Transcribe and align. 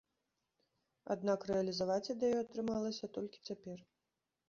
Аднак 1.17 1.45
рэалізаваць 1.51 2.07
ідэю 2.17 2.35
атрымалася 2.43 3.15
толькі 3.19 3.47
цяпер. 3.47 3.77